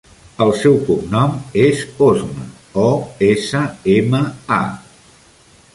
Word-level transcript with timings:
El 0.43 0.53
seu 0.61 0.77
cognom 0.87 1.35
és 1.65 1.83
Osma: 2.07 2.47
o, 2.85 2.87
essa, 3.29 3.63
ema, 3.99 4.23
a. 4.61 4.63